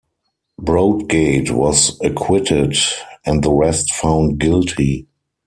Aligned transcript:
Broadgate 0.59 1.51
was 1.51 1.95
acquitted, 2.01 2.75
and 3.23 3.43
the 3.43 3.51
rest 3.51 3.93
found 3.93 4.39
guilty. 4.39 5.05